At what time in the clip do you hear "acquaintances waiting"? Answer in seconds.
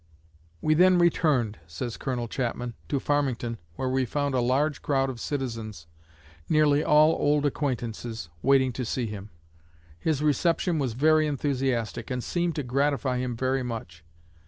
7.45-8.73